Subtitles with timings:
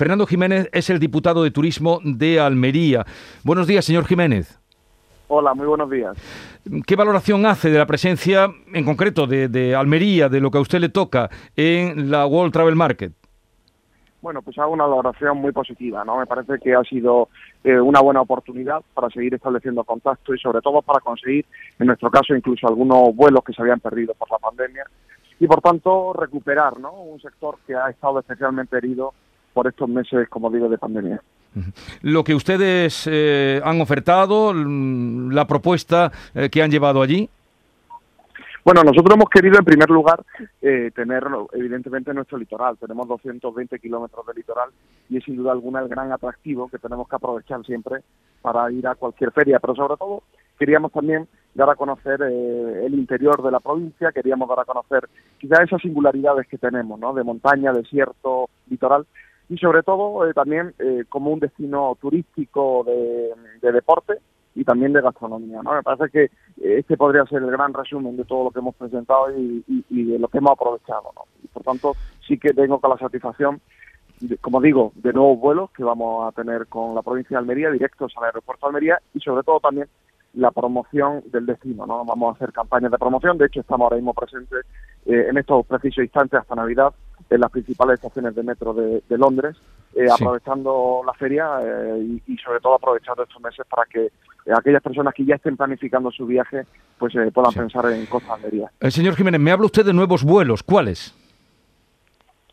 [0.00, 3.04] Fernando Jiménez es el diputado de Turismo de Almería.
[3.44, 4.58] Buenos días, señor Jiménez.
[5.28, 6.16] Hola, muy buenos días.
[6.86, 10.80] ¿Qué valoración hace de la presencia, en concreto, de, Almería, de lo que a usted
[10.80, 13.12] le toca en la World Travel Market?
[14.22, 16.16] Bueno, pues hago una valoración muy positiva, ¿no?
[16.16, 17.28] Me parece que ha sido
[17.62, 21.44] eh, una buena oportunidad para seguir estableciendo contacto y sobre todo para conseguir,
[21.78, 24.84] en nuestro caso, incluso algunos vuelos que se habían perdido por la pandemia
[25.38, 26.90] y por tanto recuperar, ¿no?
[26.92, 29.12] Un sector que ha estado especialmente herido
[29.52, 31.20] por estos meses, como digo, de pandemia.
[32.02, 37.28] Lo que ustedes eh, han ofertado, la propuesta eh, que han llevado allí.
[38.62, 40.22] Bueno, nosotros hemos querido en primer lugar
[40.60, 41.24] eh, tener
[41.54, 42.76] evidentemente nuestro litoral.
[42.76, 44.68] Tenemos 220 kilómetros de litoral
[45.08, 48.02] y es sin duda alguna el gran atractivo que tenemos que aprovechar siempre
[48.42, 49.58] para ir a cualquier feria.
[49.58, 50.22] Pero sobre todo
[50.58, 55.08] queríamos también dar a conocer el interior de la provincia, queríamos dar a conocer
[55.38, 57.14] quizás esas singularidades que tenemos, ¿no?
[57.14, 59.06] De montaña, desierto, litoral
[59.50, 64.14] y sobre todo eh, también eh, como un destino turístico de, deporte
[64.54, 65.60] y también de gastronomía.
[65.62, 65.74] ¿no?
[65.74, 66.24] Me parece que
[66.64, 70.18] eh, este podría ser el gran resumen de todo lo que hemos presentado y, de
[70.20, 71.12] lo que hemos aprovechado.
[71.16, 71.24] ¿no?
[71.42, 71.94] Y por tanto,
[72.26, 73.60] sí que tengo con la satisfacción,
[74.40, 78.12] como digo, de nuevos vuelos que vamos a tener con la provincia de Almería, directos
[78.18, 79.88] al aeropuerto de Almería y sobre todo también
[80.34, 81.86] la promoción del destino.
[81.86, 82.04] ¿no?
[82.04, 84.64] Vamos a hacer campañas de promoción, de hecho estamos ahora mismo presentes
[85.06, 86.94] en estos precisos instantes hasta Navidad
[87.30, 89.56] en las principales estaciones de metro de, Londres,
[89.94, 94.82] eh, aprovechando la feria eh, y, sobre todo aprovechando estos meses para que eh, aquellas
[94.82, 96.66] personas que ya estén planificando su viaje
[96.98, 98.70] pues puedan pensar en Costa Almería.
[98.88, 101.14] señor Jiménez, me habla usted de nuevos vuelos, ¿cuáles?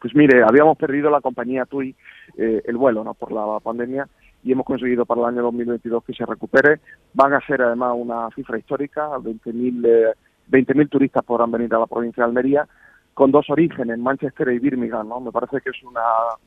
[0.00, 1.96] Pues mire, habíamos perdido la compañía TUI
[2.36, 3.14] el vuelo ¿no?
[3.14, 4.06] por la pandemia
[4.44, 6.78] y hemos conseguido para el año 2022 que se recupere.
[7.14, 10.14] Van a ser además una cifra histórica, 20.000
[10.48, 12.66] 20 turistas podrán venir a la provincia de Almería
[13.18, 15.18] con dos orígenes, Manchester y Birmingham, ¿no?
[15.18, 16.00] Me parece que es una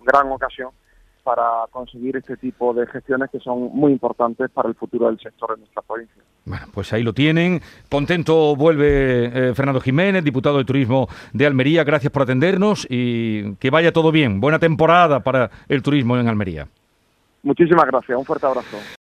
[0.06, 0.70] gran ocasión
[1.22, 5.52] para conseguir este tipo de gestiones que son muy importantes para el futuro del sector
[5.54, 6.24] en nuestra provincia.
[6.46, 7.60] Bueno, pues ahí lo tienen.
[7.90, 11.84] Contento vuelve eh, Fernando Jiménez, diputado de Turismo de Almería.
[11.84, 14.40] Gracias por atendernos y que vaya todo bien.
[14.40, 16.70] Buena temporada para el turismo en Almería.
[17.44, 18.18] Muchísimas gracias.
[18.18, 18.78] Un fuerte abrazo.